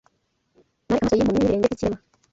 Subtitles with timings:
[0.85, 1.99] Nari amaso y‘impumyi, n’ibirenge by’ikirema